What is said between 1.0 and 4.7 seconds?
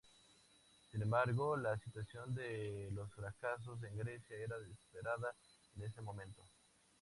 embargo, la situación de los francos en Grecia era